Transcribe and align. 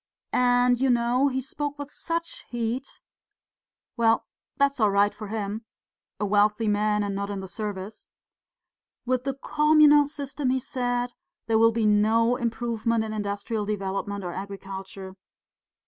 And, 0.33 0.79
you 0.81 0.89
know, 0.89 1.27
he 1.27 1.41
spoke 1.41 1.77
with 1.77 1.91
such 1.91 2.45
heat; 2.49 2.99
well, 3.95 4.25
that's 4.57 4.79
all 4.79 4.89
right 4.89 5.13
for 5.13 5.27
him 5.27 5.63
a 6.19 6.25
wealthy 6.25 6.67
man, 6.67 7.03
and 7.03 7.13
not 7.13 7.29
in 7.29 7.39
the 7.39 7.47
service. 7.47 8.07
'With 9.05 9.25
the 9.25 9.35
communal 9.35 10.07
system,' 10.07 10.49
he 10.49 10.59
said, 10.59 11.13
'there 11.45 11.59
will 11.59 11.71
be 11.71 11.85
no 11.85 12.35
improvement 12.35 13.03
in 13.03 13.13
industrial 13.13 13.63
development 13.63 14.23
or 14.23 14.33
agriculture. 14.33 15.17